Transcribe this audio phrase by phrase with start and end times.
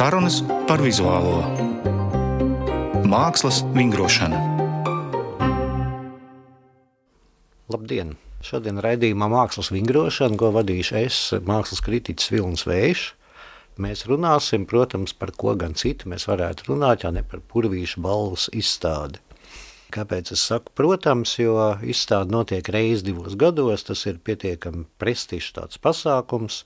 [0.00, 1.42] Sarunas par vizuālo
[3.04, 4.38] mākslas vingrošanu.
[7.68, 8.14] Labdien!
[8.40, 13.04] Šodien raidījumā Mākslas vingrošana, ko vadīšu es, mākslas kritiķis Vilnis Vējš.
[13.84, 18.48] Mēs runāsim, protams, par ko gan citu mēs varētu runāt, ja ne par purvīšu balvas
[18.56, 19.20] izstādi.
[19.92, 25.76] Kāpēc es saku, protams, jo izstāde notiek reizes divos gados, tas ir pietiekami prestižs tāds
[25.76, 26.62] pasākums,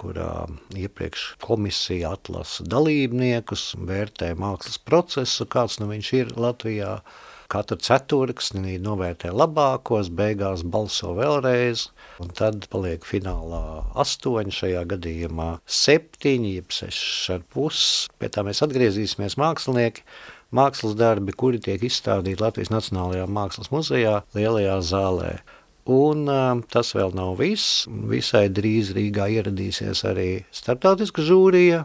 [0.00, 0.46] kurā
[0.76, 6.98] iepriekš komisija atlasa dalībniekus, vērtē mākslas procesu, kāds nu viņš ir Latvijā.
[7.46, 11.84] Katru ceturksni novērtē labākos, beigās balso vēlreiz,
[12.18, 18.10] un tad paliek finālā astoņi, šajā gadījumā septiņi, jeb seši ar pusi.
[18.18, 20.02] Pie tā mēs atgriezīsimies mākslinieki,
[20.58, 25.36] mākslas darbi, kuri tiek izstādīti Latvijas Nacionālajā Mākslas muzejā, lielajā zālē.
[25.86, 27.84] Un uh, tas vēl nav viss.
[28.10, 31.84] Visai drīz Rīgā ieradīsies arī starptautiska žūrija,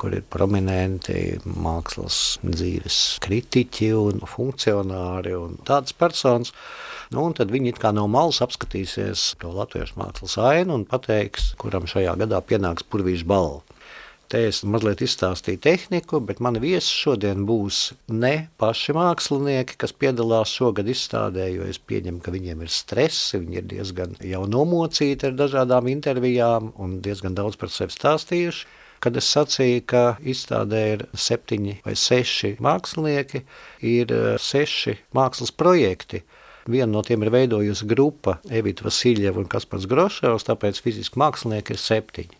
[0.00, 6.54] kur ir prominenti mākslas dzīves kritiķi un funkcionāri un tādas personas.
[7.12, 11.84] Nu, un tad viņi kā no malas apskatīsies to latviešu mākslas ainu un pateiks, kuram
[11.90, 13.65] šajā gadā pienāks purvīšu balva.
[14.26, 20.50] Te es mazliet izstāstīju tehniku, bet mani viesi šodien būs ne paši mākslinieki, kas piedalās
[20.50, 25.36] šogad izstādē, jo es pieņemu, ka viņiem ir stress, viņi ir diezgan jau nomocīti ar
[25.38, 28.66] dažādām intervijām un diezgan daudz par sevi stāstījuši.
[29.06, 30.02] Kad es sacīju, ka
[30.34, 33.44] izstādē ir septiņi vai seši mākslinieki,
[33.86, 36.24] ir eh, seši mākslas projekti.
[36.66, 41.82] Vienu no tiem ir veidojusi grupa Evita Vasiljeva un Kaspars Groševs, tāpēc fiziski mākslinieki ir
[41.84, 42.35] septiņi.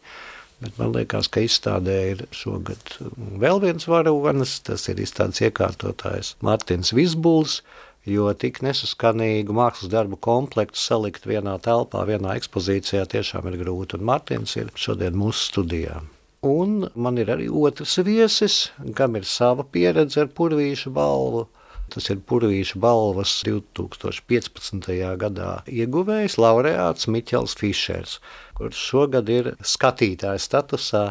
[0.62, 2.95] Bet man liekas, ka izstādē ir šogad
[3.43, 4.55] vēl viens varonis.
[4.65, 7.61] Tas ir izstādes iekārtotājs Mārtiņš Visbuls.
[8.07, 13.99] Jo tik nesaskanīgu mākslas darbu komplektu salikt vienā telpā, vienā ekspozīcijā tiešām ir grūti.
[13.99, 16.01] Un Mārtiņš ir šodien mūsu studijā.
[16.47, 21.47] Un man ir arī otrs viesis, kam ir sava pieredze ar purvīšu balvu.
[21.92, 24.88] Tas ir Purvīša balvas 2015.
[25.20, 28.16] gadā ieguvējs laureāts Miķels Fišers,
[28.58, 31.04] kurš šogad ir skatītāja statusā.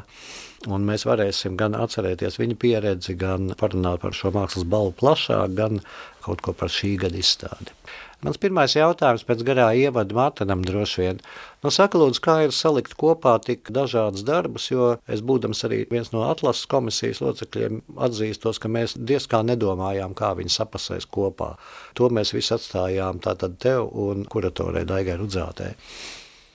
[0.65, 5.79] Un mēs varēsim gan atcerēties viņa pieredzi, gan parunāt par šo mākslas balvu plašāk, gan
[6.25, 7.75] kaut ko par šī gada izstādi.
[8.23, 11.19] Mans pirmais jautājums pēc garā ievada Mārtiņam droši vien.
[11.65, 16.13] Nu, saka, lūdzu, kā ir salikt kopā tik dažādas darbus, jo es, būdams arī viens
[16.13, 21.55] no atlases komisijas locekļiem, atzīstos, ka mēs diezgan nedomājām, kā viņi sapasēs kopā.
[21.99, 25.73] To mēs visi atstājām tātad tev un kuratorai Daigai Rudzātē.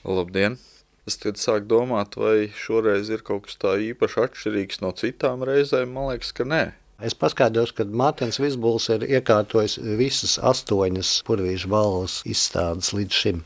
[0.09, 0.59] Labdien!
[1.09, 5.91] Es tad sāku domāt, vai šoreiz ir kaut kas tā īpaši atšķirīgs no citām reizēm.
[5.97, 6.65] Man liekas, ka nē.
[7.01, 13.39] Es paskaidrošu, ka Mārtiņš Visbuls ir iekārtojis visas astoņas purvīšu balvas izstādes līdz šim.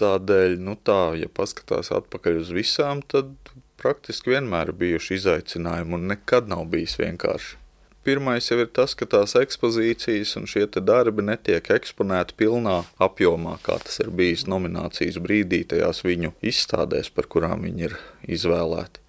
[0.00, 3.34] Tādēļ, nu tā, ja paskatās atpakaļ uz visām, tad
[3.80, 7.58] praktiski vienmēr ir bijuši izaicinājumi un nekad nav bijis vienkārši.
[8.00, 13.76] Pirmais jau ir tas, ka tās ekspozīcijas un šie darbi netiek eksponēti pilnā apjomā, kā
[13.84, 17.98] tas ir bijis nominācijas brīdī, tajās viņu izstādēs, par kurām viņi ir
[18.38, 19.04] izvēlēti.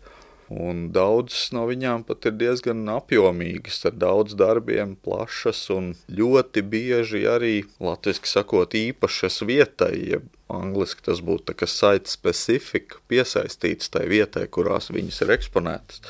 [0.51, 7.21] Un daudzas no viņām pat ir diezgan apjomīgas, ar daudz darbiem, plašas un ļoti bieži
[7.29, 14.91] arī, latviešu sakot, īpašas vietai, jeb angliski tas būtu site specific, piesaistīts tai vietai, kurās
[14.91, 16.03] viņas ir eksponētas.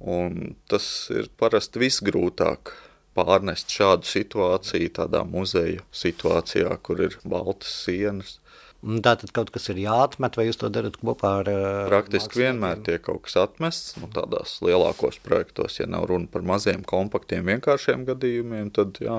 [0.00, 2.72] Un tas ir parasti visgrūtāk
[3.18, 8.38] pārnest šādu situāciju tādā muzeja situācijā, kur ir baltas sienas.
[8.80, 11.48] Tā tad kaut kas ir jāatmet, vai jūs to darat kopā ar?
[11.90, 13.98] Praktiski vienmēr tiek kaut kas atmests.
[14.00, 19.18] Nu, tādās lielākos projektos, ja nav runa par maziem, kompaktiem, vienkāršiem gadījumiem, tad jā,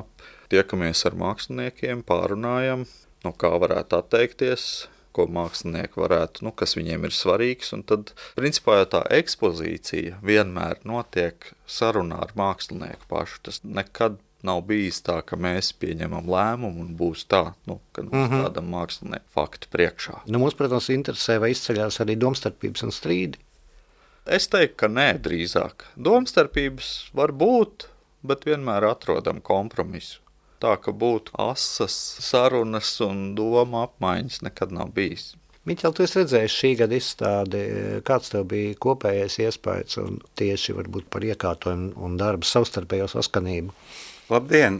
[0.50, 2.88] tiekamies ar māksliniekiem, pārunājam,
[3.22, 4.66] no kā varētu atteikties,
[5.14, 7.70] ko mākslinieki varētu, nu, kas viņiem ir svarīgs.
[7.78, 13.44] Un tad, principā, jau tā ekspozīcija vienmēr notiek sarunā ar mākslinieku pašu.
[13.46, 14.18] Tas nekad
[14.48, 18.44] Nav bijis tā, ka mēs pieņemam lēmumu un būs tā, nu, ka mums mm -hmm.
[18.46, 20.22] tādam māksliniekam faktu priekšā.
[20.26, 23.38] Nu, mums, protams, interesē, vai izceļas arī domstarpības un strīdi.
[24.26, 25.86] Es teiktu, ka nē, drīzāk.
[25.96, 27.88] Domstarpības var būt,
[28.22, 30.20] bet vienmēr atrodam kompromisu.
[30.62, 35.36] Tā ka būtu asas sarunas un doma apmaiņas nekad nav bijis.
[35.66, 37.60] Miķel, tu esi redzējis šī gada izstādi,
[38.06, 43.74] kāds tev bija kopējais iespējas un tieši varbūt par iekārtojumu un darbu savstarpējo saskanību?
[44.32, 44.78] Labdien!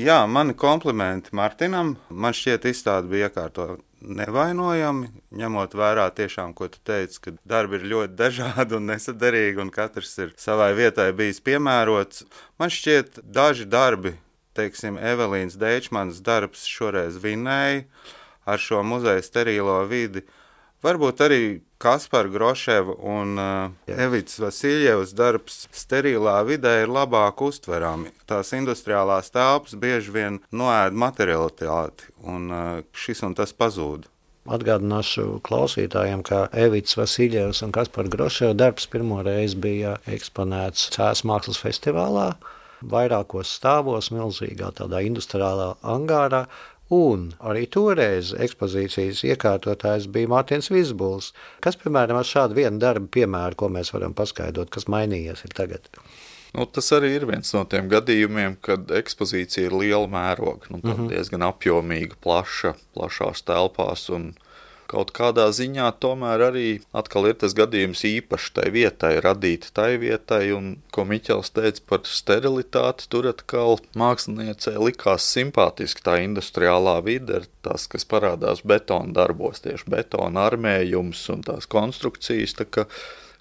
[0.00, 1.98] Jā, mani komplimenti Martinam.
[2.08, 7.84] Man šķiet, izstāde bija iekārtota nevainojami, ņemot vērā tiešām, ko tu teici, ka darbi ir
[7.90, 12.24] ļoti dažādi un nesaderīgi, un katrs ir savai vietai bijis piemērots.
[12.56, 14.14] Man šķiet, daži darbi,
[14.56, 17.84] teiksim, Evelīnas Deičmanas darbs šoreiz vinēja
[18.48, 20.24] ar šo muzeja sterīlo vidi
[20.80, 21.42] Varbūt arī
[21.80, 28.12] Kaspara Groševa un uh, Evits Vasiljevs darbs sterilā vidē ir labāk uztverami.
[28.28, 34.04] Tās industriālās telpas bieži vien noēd materialitāti, un uh, šis un tas pazūd.
[34.52, 41.62] Atgādināšu klausītājiem, ka Evits Vasiljevs un Kaspars Groševa darbs pirmo reizi bija eksponēts Cēlā mākslas
[41.64, 42.34] festivālā,
[42.92, 46.44] vairākos stāvos, milzīgā tādā industriālā angārā.
[46.90, 51.30] Un arī toreiz ekspozīcijas iekārtotājs bija Mārtiņš Visbuls.
[51.62, 55.86] Kas, piemēram, ar šādu vienu darbu piemēru, ko mēs varam paskaidrot, kas mainījies tagad?
[56.50, 60.90] Nu, tas arī ir viens no tiem gadījumiem, kad ekspozīcija ir liela mēroga, nu, mm
[60.90, 61.10] -hmm.
[61.12, 64.08] diezgan apjomīga, plaša, plašās telpās.
[64.10, 64.32] Un
[64.90, 66.66] kaut kādā ziņā tomēr arī
[66.96, 72.02] atkal ir tas gadījums īpaši tai vietai, radīt tai vietai, un ko Miķels teica par
[72.10, 79.90] sterilitāti, tur atkal māksliniecei likās simpātiski tā industriālā vide, tas, kas parādās betona darbos, tieši
[79.94, 82.68] betona armējums un tās konstrukcijas, tā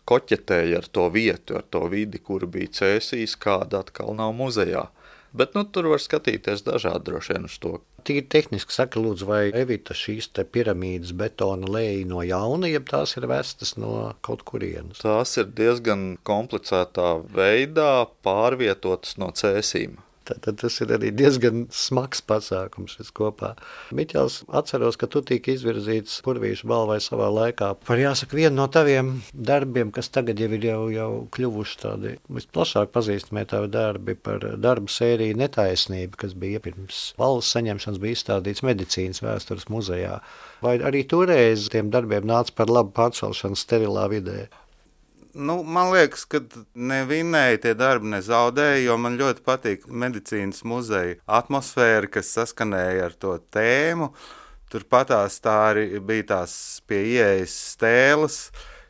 [0.09, 4.87] koķetēja ar to vietu, ar to vidi, kur bija cēsīs, kāda atkal nav muzejā.
[5.33, 7.75] Bet nu, tur var skatīties dažādi droši vien uz to.
[8.07, 13.27] Tīri tehniski saka, lūdzu, vai Evita šīs piramīdas betona lēja no jauna, jeb tās ir
[13.29, 15.03] vestas no kaut kurienes?
[15.03, 19.99] Tās ir diezgan komplicētā veidā pārvietotas no cēsīm.
[20.45, 23.53] Tad tas ir arī diezgan smags pasākums kopā.
[23.95, 29.15] Miķels, atceros, ka tu tika izvirzīts Purvīšu balvai savā laikā par, jāsaka, vienu no taviem
[29.33, 34.91] darbiem, kas tagad jau ir jau, jau kļuvuši tādi visplašāk pazīstamie tavi darbi par darbu
[34.93, 40.19] sēriju Netaisnība, kas bija pirms balvas saņemšanas, bija izstādīts medicīnas vēstures muzejā.
[40.65, 44.49] Vai arī toreiz tiem darbiem nāca par labu pārcelšanu sterilā vidē?
[45.33, 46.41] Nu, man liekas, ka
[46.73, 53.09] ne vinnēji tie darbi, ne zaudēji, jo man ļoti patīk medicīnas muzeja atmosfēra, kas saskanēja
[53.09, 54.11] ar to tēmu.
[54.69, 55.09] Turpat
[55.41, 56.53] tā arī bija tās
[56.85, 58.37] pie ieejas stēles,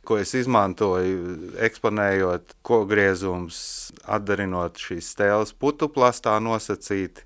[0.04, 3.62] ko es izmantoju, eksponējot kogriezumus,
[4.04, 7.24] atdarinot šīs stēles putuplastā nosacīti.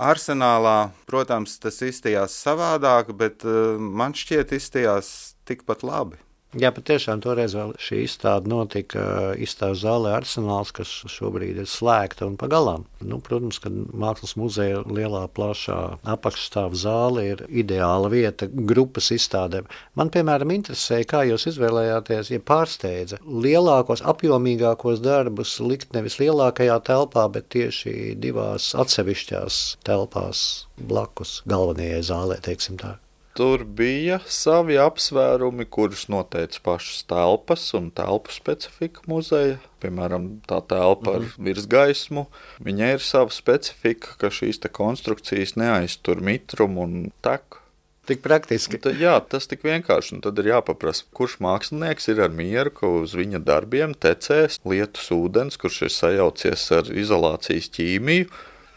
[0.00, 5.10] Arsenālā, protams, tas izstījās savādāk, bet uh, man šķiet, izstījās
[5.50, 6.20] tikpat labi.
[6.58, 9.02] Jā, patiešām toreiz šī izstāde notika
[9.38, 12.88] izstādes zālē Arsenāls, kas šobrīd ir slēgta un pagalām.
[13.06, 15.76] Nu, protams, ka Mākslas muzeja lielā plašā
[16.10, 19.68] apakšstāvā zāle ir ideāla vieta grupas izstādēm.
[19.94, 27.28] Man, piemēram, interesēja, kā jūs izvēlējāties, ja pārsteidza lielākos, apjomīgākos darbus likt nevis lielākajā telpā,
[27.30, 30.42] bet tieši divās atsevišķās telpās
[30.82, 32.96] blakus galvenajai zālē, teiksim tā.
[33.40, 39.54] Tur bija savi apsvērumi, kurus noteica pašas telpas un telpu specifika muzeja.
[39.80, 41.46] Piemēram, tā telpa ar mm -hmm.
[41.46, 42.26] virsgaismu.
[42.66, 47.62] Viņai ir sava specifika, ka šīs konstrukcijas neaiztur mitrumu un teku.
[48.06, 48.78] Tik praktiski.
[48.78, 50.14] Tad, jā, tas tik vienkārši.
[50.14, 55.10] Un tad ir jāpaprasa, kurš mākslinieks ir ar mieru, ka uz viņa darbiem tecēs lietus
[55.10, 58.28] ūdens, kurš ir sajaucies ar izolācijas ķīmiju.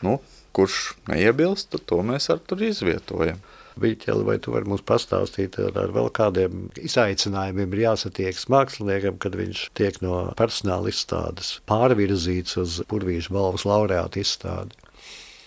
[0.01, 0.21] Nu,
[0.53, 3.43] kurš neiebilst, tad to mēs ar tur izvietojam.
[3.81, 9.63] Viļķeli, vai tu vari mums pastāstīt ar, vēl kādiem izaicinājumiem ir jāsatiekas māksliniekam, kad viņš
[9.77, 14.77] tiek no personāla izstādes pārvirzīts uz Purvīšu balvas laureātu izstādi?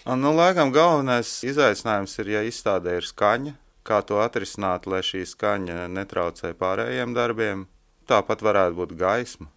[0.07, 3.57] Nu, laikam galvenais izaicinājums ir, ja izstādē ir skaņa,
[3.87, 7.67] kā to atrisināt, lai šī skaņa netraucē pārējiem darbiem.
[8.07, 9.51] Tāpat varētu būt gaisma.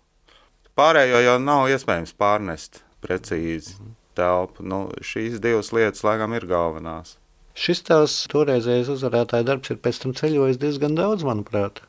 [0.77, 3.75] Pārējo jau nav iespējams pārnest precīzi
[4.17, 4.65] telpu.
[4.65, 7.17] Nu, šīs divas lietas, laikam, ir galvenās.
[7.57, 11.81] Šis tās toreizējais uzvarētāja darbs ir pēc tam ceļojis diezgan daudz, manuprāt.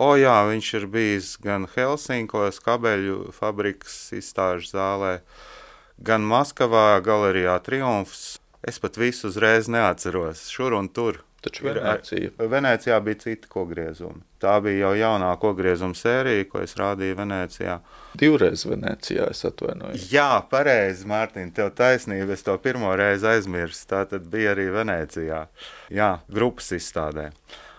[0.00, 5.16] O jā, viņš ir bijis gan Helsinkos, kabeļu fabrikas izstāžu zālē,
[6.00, 8.38] gan Maskavā, galerijā Triumfs.
[8.60, 11.22] Es pat visu uzreiz neatceros, šur un tur.
[11.40, 12.30] Taču Venecija.
[12.38, 14.20] Venecijā bija citi kogriezumi.
[14.40, 17.78] Tā bija jau jaunā kogriezuma sērija, ko es rādīju Venecijā.
[18.20, 20.04] Divreiz Venecijā es atvainojos.
[20.12, 22.36] Jā, pareizi, Mārtiņ, tev taisnība.
[22.36, 23.86] Es to pirmo reizi aizmirsu.
[23.88, 25.46] Tā tad bija arī Venecijā.
[25.96, 27.30] Jā, grupas izstādē.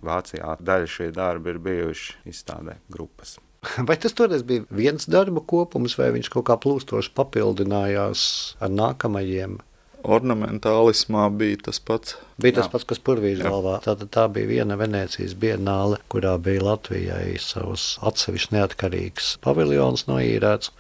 [0.01, 3.38] Vācijā daļa šie darbi ir bijuši izstādē grupas.
[3.88, 8.24] Vai tas toreiz bija viens darba kopums, vai viņš kaut kā plūstoši papildinājās
[8.58, 9.60] ar nākamajiem?
[10.03, 12.17] Ornamentālismā bija tas pats.
[12.41, 12.72] Bija tas Jā.
[12.74, 13.77] pats, kas Purvīža galvā.
[13.86, 20.74] Tātad tā bija viena Venecijas bienāle, kurā bija Latvijai savs atsevišķs neatkarīgs paviljons noīrēts.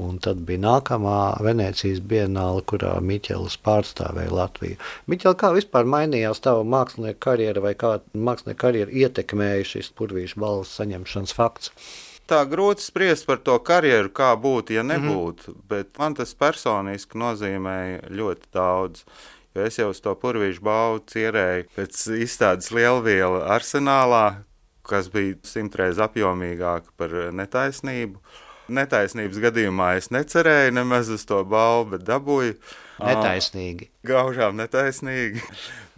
[0.00, 4.78] Un tad bija nākamā Venecijas bienāle, kurā Miķels pārstāvēja Latviju.
[5.12, 10.72] Miķel, kā vispār mainījās tava mākslinieka karjera vai kā mākslinieka karjera ietekmēja šis Purvīša balvas
[10.78, 11.74] saņemšanas fakts?
[12.30, 15.50] Tā grūti spriest par to karjeru, kā būtu, ja nebūtu.
[15.50, 15.68] Mm -hmm.
[15.68, 19.04] Bet man tas personiski nozīmēja ļoti daudz.
[19.54, 24.44] Jo es jau uz to purvīšu balvu cierēju pēc izstādes lielviela arsenālā,
[24.82, 28.18] kas bija simtreiz apjomīgāka par netaisnību.
[28.70, 32.56] Netaisnības gadījumā es necerēju nemaz uz to balvu, bet dabūju.
[33.00, 33.88] Netaisnīgi.
[34.06, 35.42] Gaužām netaisnīgi.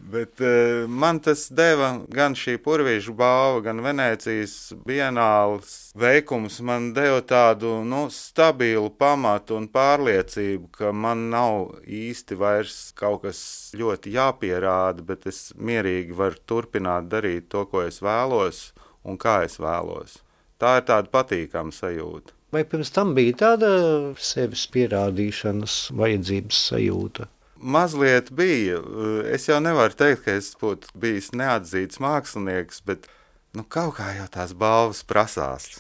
[0.02, 6.58] Bet uh, man tas deva gan šī purvīša balva, gan Venecijas bienāls veikums.
[6.66, 13.44] Man deva tādu nu, stabilu pamatu un pārliecību, ka man nav īsti vairs kaut kas
[13.78, 18.70] ļoti jāpierāda, bet es mierīgi varu turpināt darīt to, ko es vēlos
[19.06, 20.18] un kā es vēlos.
[20.58, 22.41] Tā ir tāda patīkama sajūta.
[22.52, 23.68] Vai pirms tam bija tāda
[24.20, 27.26] sevis pierādīšanas vajadzības sajūta?
[27.56, 28.82] Mazliet bija.
[29.32, 33.08] Es jau nevaru teikt, ka es būtu bijis neatzīts mākslinieks, bet
[33.56, 35.70] nu, kaut kā jau tās balvas prasās.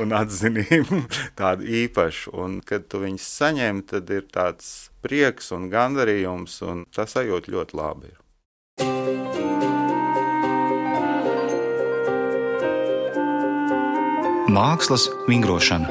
[0.00, 1.02] Un atzinību
[1.40, 2.36] tādu īpašu.
[2.44, 7.82] Un, kad tu viņus saņem, tad ir tāds prieks un gandarījums, un tas sajūt ļoti
[7.82, 8.14] labi.
[8.14, 9.27] Ir.
[14.58, 15.86] Mākslas vingrošana.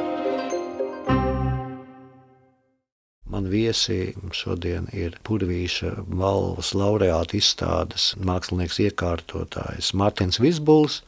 [3.31, 10.99] Man viesi šodien ir Purvīša balvas laureāta izstādes mākslinieks iekārtotājs Mārtiņš Visbuls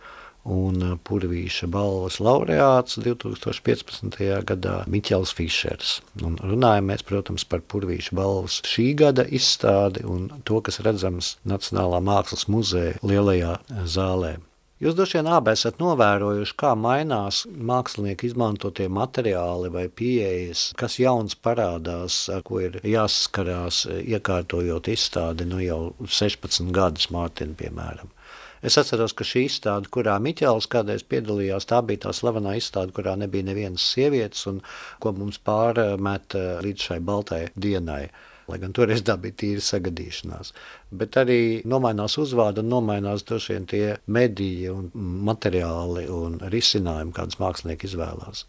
[0.47, 4.23] un Purvīša balvas laureāts 2015.
[4.53, 5.97] gadā Miķels Fišers.
[6.23, 11.99] Un runājam mēs, protams, par Purvīša balvas šī gada izstādi un to, kas redzams Nacionālā
[12.07, 14.37] mākslas muzeja lielajā zālē.
[14.79, 21.35] Jūs droši vien abi esat novērojuši, kā mainās mākslinieki izmantotie materiāli vai pieejas, kas jauns
[21.35, 25.81] parādās, ar ko ir jāsaskarās, iekārtojot izstādi nu jau
[26.19, 28.15] 16 gadus, Mārtiņa, piemēram.
[28.63, 33.17] Es atceros, ka šī izstāde, kurā Miķels kādreiz piedalījās, tā bija tā slavenā izstāde, kurā
[33.19, 34.63] nebija nevienas sievietes un
[35.03, 38.05] ko mums pārmet līdz šai baltai dienai
[38.49, 40.53] lai gan toreiz tā bija tīra sagadīšanās.
[41.01, 41.39] Bet arī
[41.69, 44.89] nomainās uzvārdi un nomainās droši vien tie mediji un
[45.29, 48.45] materiāli un risinājumi, kādas mākslinieki izvēlās.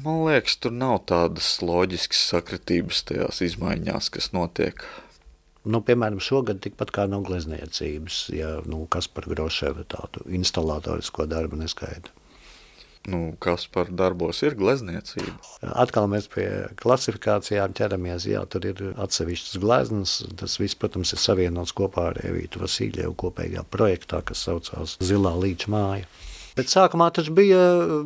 [0.00, 4.86] Man liekas, tur nav tādas loģiskas sakritības tajās izmaiņās, kas notiek.
[5.68, 11.60] Nu, piemēram, šogad tikpat kā nav glezniecības, ja nu, kas par Groševu tādu instalatorisko darbu
[11.60, 12.10] neskaita.
[13.10, 15.32] Nu, kas par darbos ir glezniecība?
[15.74, 16.46] Atkal mēs pie
[16.78, 18.28] klasifikācijām ķeramies.
[18.30, 20.12] Jā, tur ir atsevišķas gleznas.
[20.38, 25.72] Tas viss, protams, ir savienots kopā ar Evītu Vasiljevu kopīgā projektā, kas saucās Zilā līča
[25.74, 26.06] māja.
[26.54, 27.58] Bet sākumā tas bija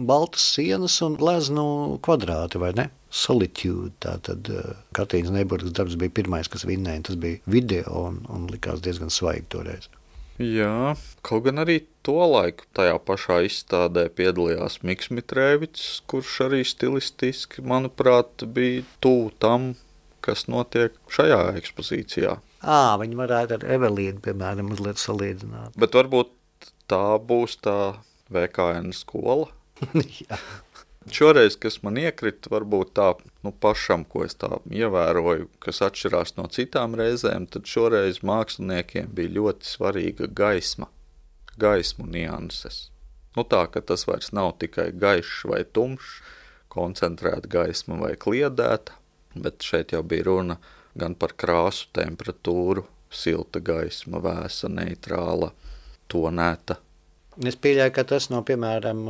[0.07, 1.67] baltas sienas un gleznu
[2.07, 2.89] kvadrāti, vai ne?
[3.11, 3.93] Solitude.
[4.01, 4.49] Tātad
[4.97, 7.09] Katrīnas Neiburgas darbs bija pirmais, kas vinnēja.
[7.11, 9.91] Tas bija video un, un likās diezgan svaigi toreiz.
[10.37, 10.93] Jā,
[11.25, 18.45] kaut gan arī to laiku tajā pašā izstādē piedalījās Mikls Mitrēvits, kurš arī stilistiski, manuprāt,
[18.45, 19.71] bija tuvu tam,
[20.21, 22.37] kas notiek šajā ekspozīcijā.
[22.61, 25.77] À, viņi varētu ar Evelīnu, piemēram, mazliet salīdzināt.
[25.81, 26.35] Bet varbūt
[26.91, 27.97] tā būs tā
[28.33, 29.49] VKN skola.
[31.17, 33.13] Šoreiz, kas man iekrita, varbūt tā
[33.47, 39.35] nu, pašam, ko es tā ievēroju, kas atšķirās no citām reizēm, tad šoreiz māksliniekiem bija
[39.39, 40.89] ļoti svarīga gaisma,
[41.63, 42.89] gaismu nianses.
[43.37, 46.17] Nu, tā ka tas vairs nav tikai gaišs vai tumšs,
[46.73, 48.97] koncentrēta gaisma vai kliedēta,
[49.37, 50.59] bet šeit jau bija runa
[50.97, 55.53] gan par krāsu, temperatūru, silta gaisma, vēsa, neitrāla,
[56.11, 56.81] tonēta
[57.45, 59.03] Es pieļauju, ka tas no, piemēram,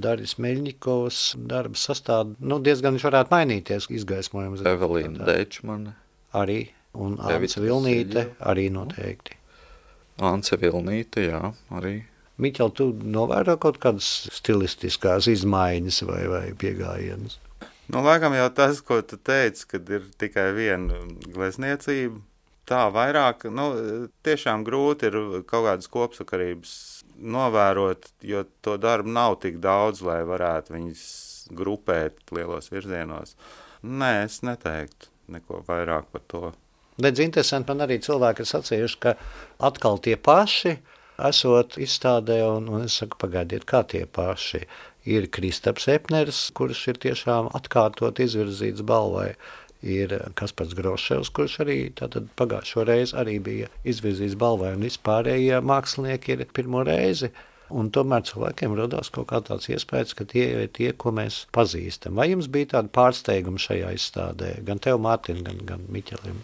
[0.00, 1.18] Dārijas Meļņikovas
[1.50, 4.64] darba sastāvda nu, diezgan varētu mainīties izgaismojums.
[4.64, 5.92] Evelīna Dečmane.
[6.34, 6.62] Arī,
[6.96, 9.36] un Ance Vilnīte arī noteikti.
[10.24, 11.42] Ance Vilnīte, jā,
[11.76, 11.98] arī.
[12.40, 17.38] Miķel, tu novēro kaut kādas stilistiskās izmaiņas vai, vai piegājienas?
[17.92, 22.16] Nu, laikam jau tas, ko tu teici, kad ir tikai viena glezniecība,
[22.64, 23.68] tā vairāk, nu,
[24.24, 26.72] tiešām grūti ir kaut kādas kopsakarības
[27.18, 31.04] novērot, jo to darbu nav tik daudz, lai varētu viņus
[31.54, 33.36] grupēt lielos virzienos.
[33.84, 36.42] Nē, es neteiktu neko vairāk par to.
[37.02, 39.14] Redz, interesanti man arī cilvēki ir sacījuši, ka
[39.66, 40.76] atkal tie paši
[41.28, 44.64] esot izstādē, un, un es saku, pagaidiet, kā tie paši.
[45.04, 49.34] Ir Kristaps Epners, kurš ir tiešām atkārtot izvirzīts balvai
[49.84, 51.78] ir Kaspars Groševs, kurš arī
[52.38, 57.30] pagājušo reizi arī bija izvirzīts balvai, un vispārējie mākslinieki ir pirmo reizi.
[57.74, 62.18] Un tomēr cilvēkiem radās kaut kā tāds iespējas, ka tie ir tie, ko mēs pazīstam.
[62.20, 66.42] Vai jums bija tāda pārsteiguma šajā izstādē, gan tev, Mārtiņ, gan, gan Miķelim?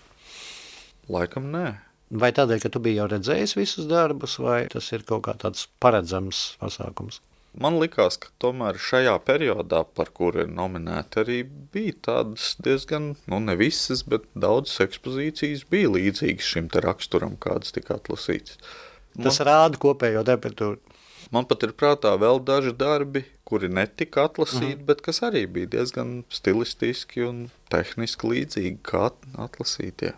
[1.13, 1.67] Laikam nē.
[2.11, 5.69] Vai tādēļ, ka tu biji jau redzējis visus darbus, vai tas ir kaut kā tāds
[5.79, 7.21] paredzams pasākums?
[7.59, 11.41] Man liekas, ka tomēr šajā periodā, par kuru ir nominēta, arī
[11.75, 17.99] bija tādas diezgan, nu, ne visas, bet daudzas ekspozīcijas bija līdzīgas šim raksturam, kādas tika
[17.99, 18.61] atlasītas.
[19.17, 19.27] Man...
[19.27, 20.79] Tas rāda kopējo temperatūru.
[21.35, 24.87] Man pat ir prātā vēl daži darbi, kuri netika atlasīti, mm.
[24.87, 29.09] bet kas arī bija diezgan stilistiski un tehniski līdzīgi kā
[29.43, 30.15] atlasītie.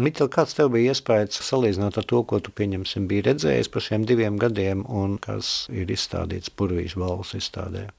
[0.00, 4.06] Miķel, kāds tev bija iespējas salīdzinot ar to, ko tu pieņemsim biji redzējis par šiem
[4.08, 7.90] diviem gadiem un kas ir izstādīts Purvīšu balvas izstādē?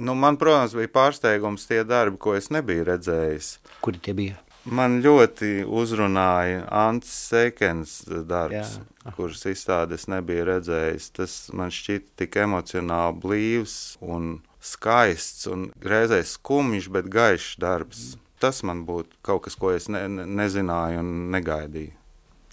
[0.00, 3.50] Nu, man, protams, bija pārsteigums tie darbi, ko es nebiju redzējis.
[3.84, 4.40] Kuri tie bija?
[4.64, 9.12] Man ļoti uzrunāja Ants Seikens darbs, Jā.
[9.18, 11.10] kurš izstādes nebija redzējis.
[11.18, 18.14] Tas man šķita tik emocionāli blīvs un skaists un reizēs skumjš, bet gaišs darbs.
[18.44, 21.94] Tas man būtu kaut kas, ko es ne, ne, nezināju un negaidīju.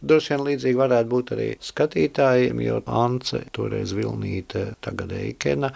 [0.02, 5.70] Droši vien līdzīgi varētu būt arī skatītājiem, jo Ance, toreiz Vilnīte, tagad Eikena,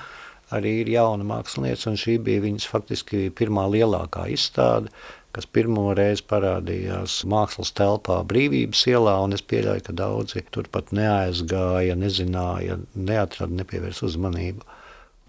[0.56, 4.90] arī ir jauna mākslinieca, un šī bija viņas faktiski pirmā lielākā izstāde
[5.36, 11.98] kas pirmo reizi parādījās mākslas telpā Brīvības ielā, un es pieļauju, ka daudzi turpat neaizgāja,
[12.00, 14.64] nezināja, neatrada, nepievērs uzmanību.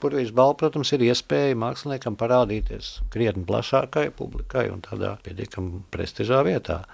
[0.07, 6.85] Purvīšu balva, protams, ir iespēja māksliniekam parādīties krietni plašākai publikai un tādā pietiekami prestižā vietā.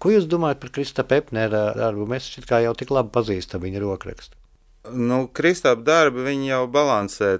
[0.00, 2.06] Ko jūs domājat par Kristapa Epnera darbu?
[2.08, 2.30] Mēs
[2.64, 4.40] jau tik labi pazīstam viņa rokrakstu.
[4.96, 7.36] Nu, Kristapa darbi jau balansē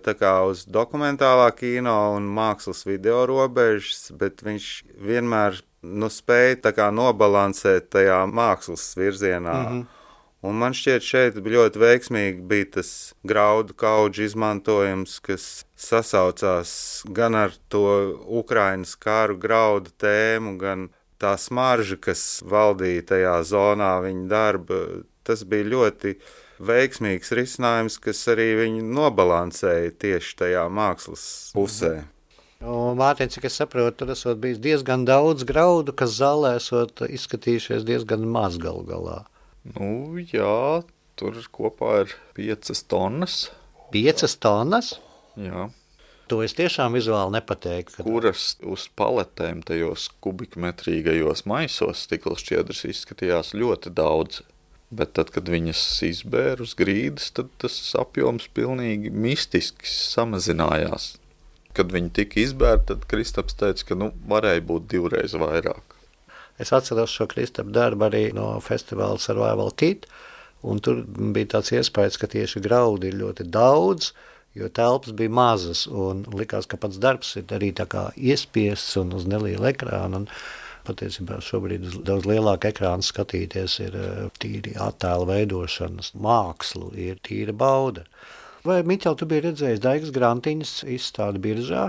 [0.48, 4.68] uz dokumentālā kino un mākslas video robežas, bet viņš
[5.08, 6.60] vienmēr nu, spēja
[6.92, 9.56] nobalansēt tajā mākslas virzienā.
[9.56, 10.03] Mm -hmm.
[10.44, 12.88] Un man šķiet, šeit ļoti veiksmīgi bija tas
[13.24, 16.74] graudu kaudžu izmantojums, kas sasaucās
[17.16, 17.86] gan ar to
[18.42, 24.84] Ukraiņas kāru graudu tēmu, gan tā smarža, kas valdīja tajā zonā viņa darba.
[25.24, 26.18] Tas bija ļoti
[26.60, 32.02] veiksmīgs risinājums, kas arī viņu nobalansēja tieši tajā mākslas pusē.
[32.64, 38.28] Mārtiņ, cik es saprotu, tur esot bijis diezgan daudz graudu, kas zālē esot izskatījušies diezgan
[38.28, 39.22] maz galu galā.
[39.64, 40.82] Nu, jā,
[41.16, 43.48] tur kopā ir piecas tonnas.
[43.94, 44.98] Piecas tonnas?
[45.40, 45.70] Jā.
[46.32, 47.98] To es tiešām vizuāli nepateiktu.
[47.98, 48.06] Kad...
[48.06, 54.40] Kuras uz paletēm tajos kubikmetrīgajos maisos stikla šķiedras izskatījās ļoti daudz.
[54.94, 61.14] Bet tad, kad viņas izbēra uz grīdas, tad tas apjoms pilnīgi mistiski samazinājās.
[61.74, 65.93] Kad viņi tika izbērti, tad Kristaps teica, ka nu, varēja būt divreiz vairāk.
[66.62, 70.06] Es atceros šo Kristapa darbu arī no festivāla Survival Kit,
[70.84, 74.12] tur bija tāds iespējas, ka tieši graudi ir ļoti daudz,
[74.54, 75.86] jo telpas bija mazas,
[76.32, 77.72] likās, ka pats darbs ir arī
[78.16, 80.22] iespiests un uz nelielu ekrānu.
[80.22, 80.30] Un
[80.84, 87.54] Patiesībā šobrīd uz daudz lielāku ekrānu skatīties ir eh, tīri attēlu veidošanas mākslu, ir tīra
[87.56, 88.04] bauda.
[88.68, 91.86] Vai Miķel, tu biji redzējis Daigas Grantiņas izstādi biržā?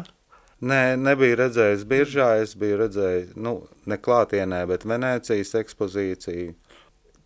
[0.65, 6.56] Nē, nebiju redzējis biržā, es biju redzējis, nu, ne klātienē, bet Venēcijas ekspozīciju.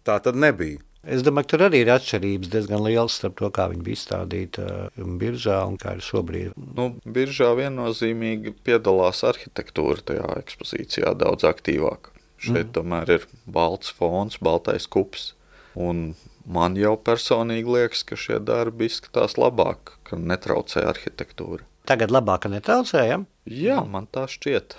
[0.07, 0.81] Tā tad nebija.
[1.07, 4.65] Es domāju, ka tur arī ir atšķirības diezgan liels starp to, kā viņi bija izstādīti
[4.65, 6.57] um, biržā un kā ir šobrīd.
[6.75, 12.11] Nu, biržā viennozīmīgi piedalās arhitektūra tajā ekspozīcijā daudz aktīvāk.
[12.39, 12.73] Šeit mm.
[12.75, 15.31] tomēr ir balts fons, baltais kups.
[15.79, 21.63] Un man jau personīgi liekas, ka šie darbi izskatās labāk, ka netraucē arhitektūra.
[21.89, 23.25] Tagad labāk netraucējam?
[23.49, 24.75] Jā, man tā šķiet.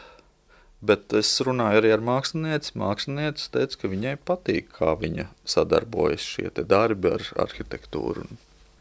[0.81, 2.77] Bet es runāju arī ar mākslinieci.
[2.79, 8.39] Mākslinieci teica, ka viņai patīk, kā viņa sadarbojas šie darbi ar arhitektūru un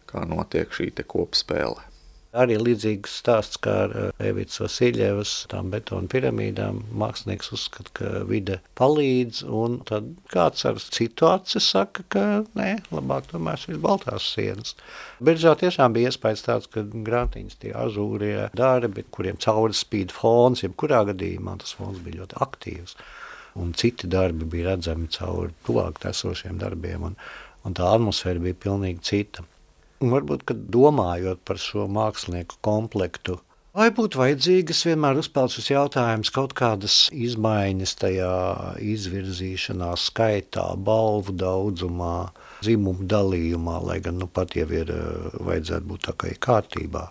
[0.10, 1.82] kā notiek šī kopspēle.
[2.38, 6.84] Arī līdzīgs stāsts kā ar eh, Evītas Vasiljevas tām betonu piramīdām.
[7.02, 12.26] Mākslinieks uzskata, ka vide palīdz, un tad kāds ar citu aci saka, ka
[12.60, 14.76] nē, labāk tomēr šīs baltās sienas.
[15.26, 21.08] Biržā tiešām bija iespējas tāds, ka grāmatiņas tie ažūrie darbi, kuriem cauri spīd fons, jebkurā
[21.10, 22.98] gadījumā tas fons bija ļoti aktīvs.
[23.58, 27.18] Un citi darbi bija redzami cauri tuvāk esošiem darbiem, un,
[27.66, 29.50] un tā atmosfēra bija pilnīgi cita.
[30.00, 33.36] Un varbūt, kad domājot par šo mākslinieku komplektu,
[33.76, 38.32] vai būtu vajadzīgas vienmēr uzpeld šis jautājums kaut kādas izmaiņas tajā
[38.94, 42.30] izvirzīšanā, skaitā, balvu daudzumā,
[42.64, 47.06] dzimumu dalījumā, lai gan nu pat jau ir eh, vajadzētu būt tā kā kārtībā.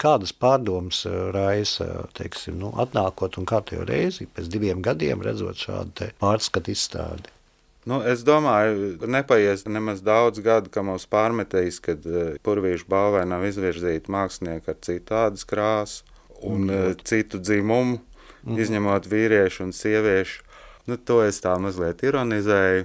[0.00, 6.12] Kādas pārdomas eh, raisa, teiksim, nu, atnākot un kārtējo reizi pēc diviem gadiem redzot šādu
[6.22, 7.39] pārskatu izstādi?
[7.88, 13.46] Nu, es domāju, nepaies nemaz daudz gadu, ka mums pārmetīs, kad uh, purvīšu balvai nav
[13.48, 16.04] izvirzīti mākslinieki ar citādas krāsu
[16.44, 17.00] un mm.
[17.08, 18.00] citu dzimumu,
[18.44, 18.60] mm.
[18.60, 20.44] izņemot vīriešu un sieviešu.
[20.88, 22.84] Nu, to es tā mazliet ironizēju.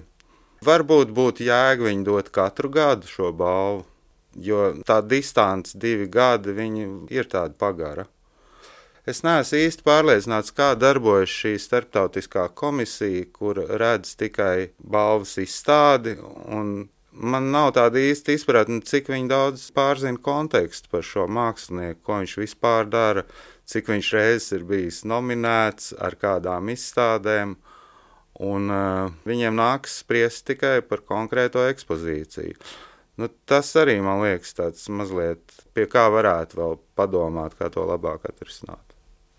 [0.66, 3.84] Varbūt būtu jēga viņu dot katru gadu šo balvu,
[4.40, 6.56] jo tā distance, divi gadi,
[7.12, 8.08] ir tāda pagara.
[9.06, 16.18] Es neesmu īsti pārliecināts, kā darbojas šī starptautiskā komisija, kur redz tikai balvas izstādi
[17.16, 22.90] Man nav tāda īsta izpratne, cik daudz pārzina kontekstu par šo mākslinieku, ko viņš vispār
[22.92, 23.24] dara,
[23.64, 27.56] cik viņš reizes ir bijis nominēts, ar kādām izstādēm.
[28.44, 32.60] Un, uh, viņiem nāks spriest tikai par konkrēto ekspozīciju.
[33.16, 38.28] Nu, tas arī man liekas, tāds mazliet pie kā varētu vēl padomāt, kā to labāk
[38.28, 38.85] atrisināt.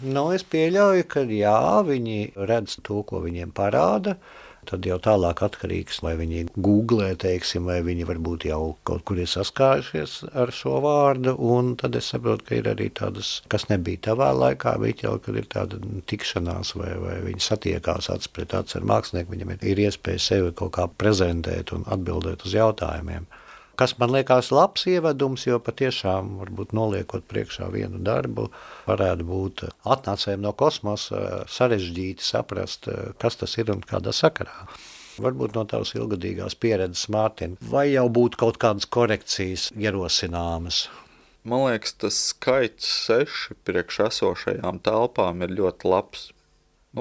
[0.05, 4.19] Nu, es pieļauju, ka jā, viņi redz to, ko viņiem parāda.
[4.67, 9.31] Tad jau tālāk atkarīgs, vai viņi googlē, teiksim, vai viņi varbūt jau kaut kur ir
[9.31, 11.37] saskārušies ar šo vārdu.
[11.39, 15.39] Un tad es saprotu, ka ir arī tādas, kas nebija tavā laikā, bet jau kad
[15.39, 15.81] ir tāda
[16.11, 20.53] tikšanās, vai, vai viņi satiekās acis pret acis ar mākslinieku, viņam ir, ir iespēja sevi
[20.61, 23.31] kaut kā prezentēt un atbildēt uz jautājumiem.
[23.77, 28.47] Kas man liekas labs ievedums, jo patiešām, varbūt noliekot priekšā vienu darbu,
[28.89, 32.89] varētu būt atnācējiem no kosmosa sarežģīti saprast,
[33.21, 34.65] kas tas ir un kādā sakarā.
[35.21, 40.87] Varbūt no tavas ilgadīgās pieredzes, Mārtiņ, vai jau būtu kaut kādas korekcijas ierosināmas?
[41.47, 46.31] Man liekas, tas skaits seši priekš esošajām telpām ir ļoti labs.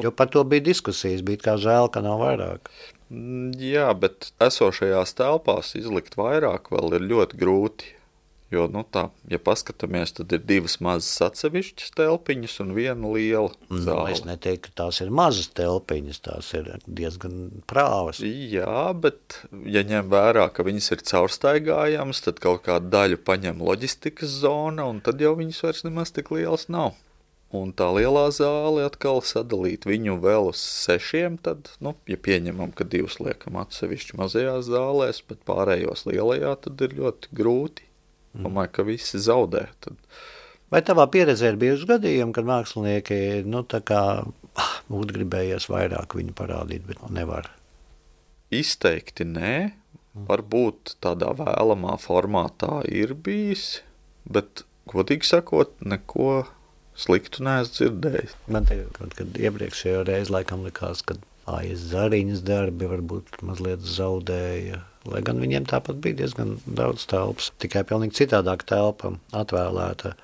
[0.03, 2.69] Jo par to bija diskusijas, bija kā žēl, ka nav vairāk.
[3.13, 7.91] Mm, jā, bet esošajās telpās izlikt vairāk vēl ir ļoti grūti.
[8.53, 13.49] Jo, nu tā, ja paskatāmies, tad ir divas mazas atsevišķas telpiņas un viena liela.
[13.73, 18.21] Nu, es neteiktu, ka tās ir mazas telpiņas, tās ir diezgan prāvas.
[18.21, 24.37] Jā, bet, ja ņem vērā, ka viņas ir caurstaigājamas, tad kaut kādu daļu paņem loģistikas
[24.45, 26.93] zona, un tad jau viņas vairs nemaz tik lielas nav.
[27.55, 31.37] Un tā lielā zāle atkal sadalīt viņu vēl uz sešiem.
[31.45, 36.97] Tad, nu, ja pieņemam, ka divus liekam atsevišķi mazajās zālēs, bet pārējos lielajā, tad ir
[36.99, 37.85] ļoti grūti.
[38.35, 38.47] Mm.
[38.47, 39.67] Domāju, ka visi zaudē.
[39.85, 39.99] Tad...
[40.73, 46.35] Vai tavā pieredzē ir bijuši gadījumi, kad mākslinieki nu, kā, ah, būtu gribējies vairāk viņu
[46.35, 47.51] parādīt, bet nu, nevar?
[48.53, 49.55] Izteikti nē.
[50.15, 50.27] Mm.
[50.29, 53.81] Varbūt tādā vēlamā formātā ir bijis,
[54.27, 56.45] bet, godīgi sakot, neko
[56.95, 58.36] Sliktu neesmu dzirdējis.
[58.55, 61.17] Man te kaut kad iepriekšējo reizi laikam likās, ka
[61.51, 64.79] AIS Zariņas darbi varbūt mazliet zaudēja.
[65.05, 70.15] Lai gan viņiem tāpat bija diezgan daudz telpas, tikai pilnīgi citādāk telpa atvēlēta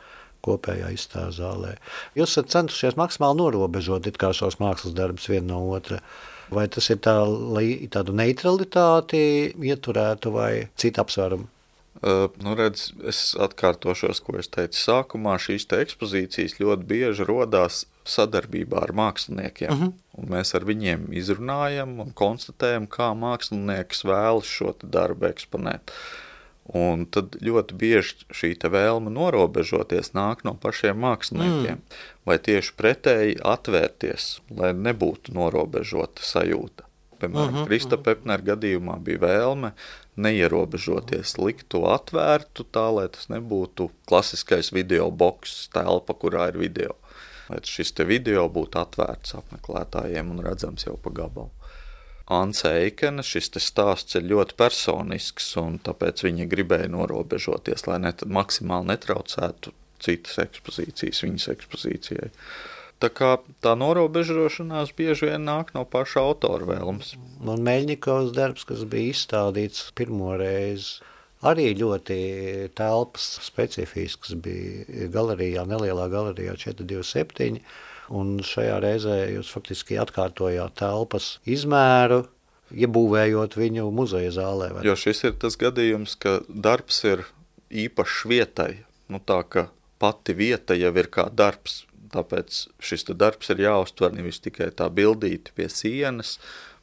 [0.46, 1.76] kopējā izstāžu zālē.
[2.18, 6.02] Jūs esat centušies maksimāli norobežot šos mākslas darbus vienu no otra.
[6.52, 11.48] Vai tas ir tā, lai tādu neutralitāti ieturētu vai citu apsvērumu?
[12.02, 15.36] Uh, nu redz, es atkārtošos, ko es teicu sākumā.
[15.38, 19.70] Šīs te ekspozīcijas ļoti bieži radās sadarbībā ar māksliniekiem.
[19.70, 19.92] Uh mhm.
[19.92, 20.00] -huh.
[20.34, 25.94] Mēs ar viņiem izrunājam un konstatējam, kā mākslinieks vēlas šo darbu eksponēt.
[26.74, 31.98] Un tad ļoti bieži šī vēlme norobežoties nāk no pašiem māksliniekiem, mm.
[32.26, 36.86] vai tieši pretēji atvērties, lai nebūtu norobežota sajūta.
[37.22, 38.04] Piemēram, uh -huh, Krista uh -huh.
[38.04, 39.72] Pepnera gadījumā bija vēlme
[40.20, 46.98] neierobežoties, likt to atvērtu tā, lai tas nebūtu klasiskais video boks telpa, kurā ir video.
[47.50, 51.52] Lai šis video būtu atvērts apmeklētājiem un redzams jau pa gabalu.
[52.32, 58.94] Anse Eikena šis stāsts ir ļoti personisks, un tāpēc viņa gribēja norobežoties, lai net, maksimāli
[58.94, 62.30] netraucētu citas ekspozīcijas viņas ekspozīcijai.
[63.02, 63.32] Tā kā
[63.66, 67.16] tā norobežošanās bieži vien nāk no paša autora vēlmes.
[67.42, 71.00] Un Meļņikovs darbs, kas bija izstādīts pirmo reizi,
[71.42, 72.20] arī ļoti
[72.78, 77.58] telpas specifisks bija galerijā, nelielā galerijā 427,
[78.14, 82.26] un šajā reizē jūs faktiski atkārtojāt telpas izmēru,
[82.72, 84.72] iebūvējot viņu muzeja zālē.
[84.76, 84.86] Vai?
[84.86, 87.26] Jo šis ir tas gadījums, ka darbs ir
[87.72, 88.74] īpašs vietai,
[89.12, 89.70] nu tā ka
[90.02, 95.54] pati vieta jau ir kā darbs, Tāpēc šis darbs ir jāuztver nevis tikai tā bildīti
[95.56, 96.38] pie sienas,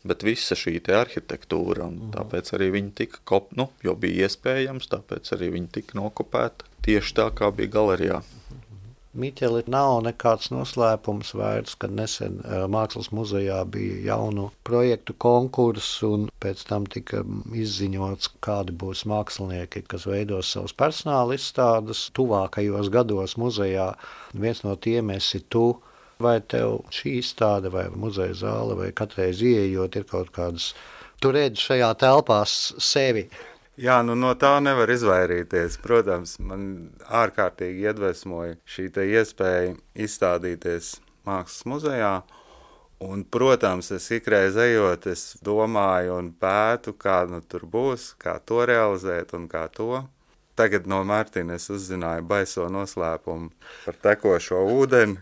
[0.08, 1.88] bet visa šī arhitektūra.
[1.90, 2.12] Mhm.
[2.16, 7.14] Tāpēc arī viņi tika kop, nu, jo bija iespējams, tāpēc arī viņi tika nokopēti tieši
[7.20, 8.22] tā, kā bija galerijā.
[9.18, 12.37] Miķeli nav nekāds noslēpums vairs, kad nesen
[12.70, 17.24] Mākslas muzejā bija jaunu projektu konkurss, un pēc tam tika
[17.64, 23.90] izziņots, kādi būs mākslinieki, kas veidos savus personāla izstādes tuvākajos gados muzejā.
[24.38, 25.66] Viens no tiem esi tu.
[26.18, 30.72] Vai tev šī izstāde, vai muzeja zāle, vai katreiz ieejot, ir kaut kādas,
[31.22, 33.28] tu redzi šajā telpā sevi?
[33.78, 35.76] Jā, nu no tā nevar izvairīties.
[35.78, 36.62] Protams, man
[37.14, 40.96] ārkārtīgi iedvesmoja šī iespēja izstādīties
[41.28, 42.12] Mākslas muzejā.
[43.06, 48.64] Un, protams, es ikreiz ejot, es domāju un pētu, kā nu, tur būs, kā to
[48.66, 50.02] realizēt un kā to.
[50.58, 53.52] Tagad no Mārtiņa es uzzināju baiso noslēpumu
[53.84, 55.20] par tekošo ūdeni,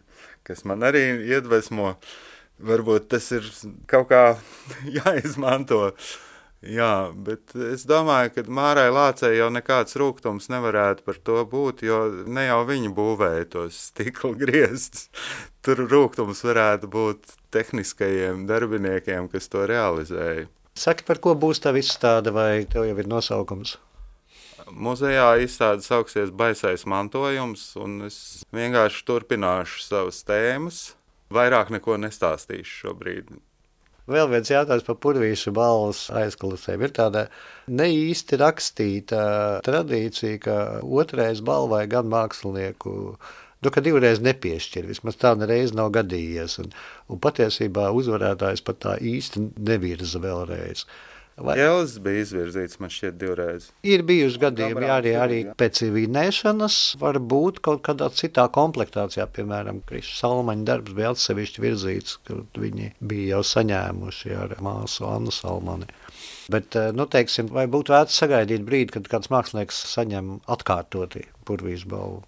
[0.49, 1.99] kas man arī iedvesmo.
[2.57, 3.45] Varbūt tas ir
[3.85, 4.23] kaut kā
[4.97, 5.91] jāizmanto
[6.67, 12.01] Jā, bet es domāju, ka Mārai Lācei jau nekāds rūkums nevarētu par to būt, jo
[12.27, 15.07] ne jau viņa būvēja tos stikla griestus.
[15.63, 20.49] Tur rūkums varētu būt tehniskajiem darbiniekiem, kas to realizēja.
[20.77, 23.77] Saki, par ko būs tā izstāde, vai tev jau ir nosaukums?
[24.67, 30.81] Muzejā izstāde sauksies Baisais mantojums, un es vienkārši turpināšu savas tēmas.
[31.31, 33.31] Vairāk neko nestāstīšu šobrīd.
[34.07, 36.85] Vēl viens jautājums par purvīšu balvas aizklausēm.
[36.87, 37.25] Ir tāda
[37.67, 39.23] neīsti rakstīta
[39.67, 42.95] tradīcija, ka otrais balvai gan mākslinieku
[43.67, 44.87] nu, ka divreiz nepiešķir.
[44.93, 46.59] Vismaz tā nereiz nav gadījies.
[46.63, 46.71] Un,
[47.11, 50.87] un patiesībā uzvarētājs pat tā īsti nevirza vēlreiz.
[51.37, 51.59] Vai...
[51.61, 53.67] Jēlis bija izvirzīts man šķiet divreiz.
[53.85, 59.83] Ir bijuši gadījumi, jā, arī, arī pēc vinēšanas var būt kaut kādā citā komplektācijā, piemēram,
[59.89, 65.91] Krišs Salmaņa darbs bija atsevišķi virzīts, kad viņi bija jau saņēmuši ar māsu Annu Salmani.
[66.49, 71.91] Bet, eh, nu, teiksim, vai būtu vērts sagaidīt brīdi, kad kāds mākslinieks saņem atkārtoti purvīšu
[71.93, 72.25] balvu?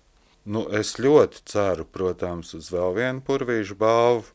[0.48, 4.28] Nu, es ļoti ceru, protams, uz vēl vienu purvīšu balvu.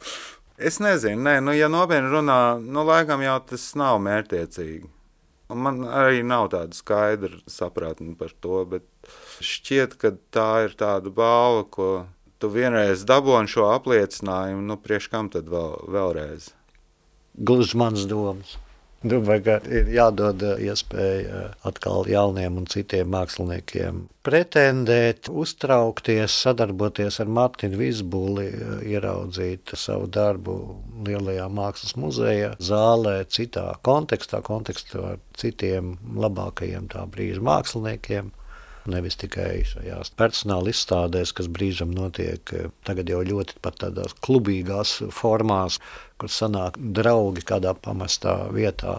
[0.64, 4.90] Es nezinu, nē, nu, ja nopietni runā, nu, laikam jau tas nav mērķiecīgi.
[5.54, 8.86] Man arī nav tāda skaidra saprātne par to, bet
[9.44, 11.90] šķiet, ka tā ir tāda balva, ko
[12.42, 16.50] tu vienreiz dabūji šo apliecinājumu, nu, priekš kam tad vēl, vēlreiz?
[17.34, 18.58] Gluži mans domas.
[19.04, 27.20] Domāju, ka ir jādod uh, iespēja uh, atkal jauniem un citiem māksliniekiem pretendēt, uztraukties, sadarboties
[27.20, 30.56] ar Mārtiņu Vizbuli, uh, ieraudzīt savu darbu
[31.04, 38.32] Lielajā mākslas muzeja zālē, citā kontekstā, kontekstā ar citiem labākajiem tā brīža māksliniekiem.
[38.90, 42.52] Nevis tikai šajās personāla izstādēs, kas brīžam notiek
[42.84, 45.78] tagad jau ļoti pat tādās klubīgās formās,
[46.20, 48.98] kur sanāk draugi kādā pamestā vietā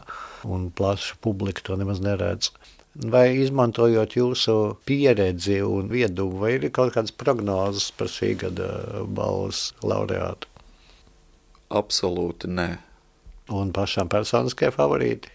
[0.49, 2.49] un plaša publika to nemaz neredz.
[2.95, 8.69] Vai izmantojot jūsu pieredzi un viedumu, vai ir kaut kādas prognozes par šī gada
[9.05, 10.49] balvas laureātu?
[11.75, 12.69] Absolūti nē.
[13.53, 15.33] Un pašām personiskie favorīti?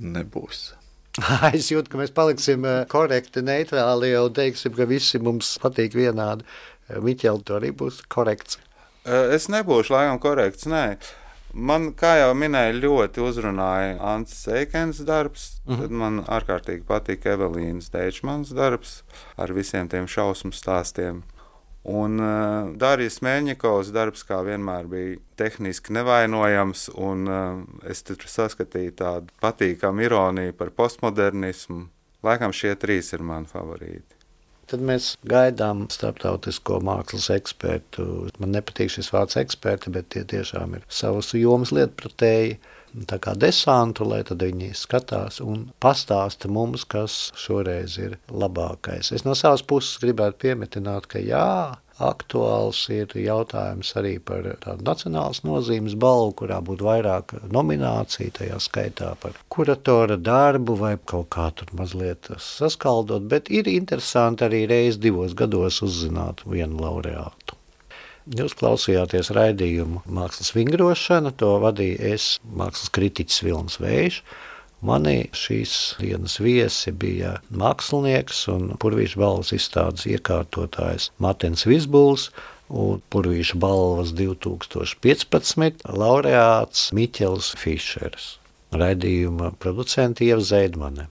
[0.00, 0.79] Nebūs.
[1.56, 6.46] Es jūtu, ka mēs paliksim eh, korekti, neitrāli un teiksim, ka visi mums patīk vienādi.
[6.88, 8.60] Eh, Miķeli, to arī būs korekts.
[9.04, 10.84] Eh, es nebūšu laikam korekts, nē.
[11.50, 15.60] Man, kā jau minēju, ļoti uzrunāja Ants Eikens darbs.
[15.66, 15.74] Mhm.
[15.74, 15.80] -huh.
[15.82, 19.02] Tad man ārkārtīgi patīk Evelīnas Deičmans darbs
[19.36, 21.22] ar visiem tiem šausmu stāstiem.
[21.88, 28.96] Un uh, Dārijas Mēņikovs darbs, kā vienmēr, bija tehniski nevainojams, un uh, es tur saskatīju
[28.98, 31.86] tādu patīkamu ironiju par postmodernismu.
[32.26, 34.18] Laikam šie trīs ir mani favorīti.
[34.70, 38.04] Tad mēs gaidām starptautisko mākslas ekspertu.
[38.38, 42.60] Man nepatīk šis vārds eksperti, bet tie tiešām ir savas jomas lietpratēji
[43.10, 49.12] tā kā desantu, lai tad viņi skatās un pastāsta mums, kas šoreiz ir labākais.
[49.14, 55.42] Es no savas puses gribētu piemetināt, ka jā, aktuāls ir jautājums arī par tādu nacionālas
[55.44, 61.72] nozīmes balvu, kurā būtu vairāk nomināciju, tajā skaitā par kuratora darbu vai kaut kā tur
[61.76, 67.59] mazliet saskaldot, bet ir interesanti arī reiz divos gados uzzināt vienu laureātu.
[68.30, 74.20] Jūs klausījāties raidījumu Mākslas vingrošana, to vadīja es, mākslas kritiķis Vilnis Vējš.
[74.86, 82.30] Mani šīs dienas viesi bija mākslinieks un Purvīša balvas izstādes iekārtotājs Matins Visbuls
[82.70, 88.36] un Purvīša balvas 2015 laureāts Miķels Fišers.
[88.70, 91.10] Raidījuma producenti Ieva Zeidmane.